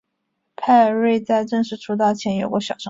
[0.55, 2.79] 派瑞在正式出道前有过小成功。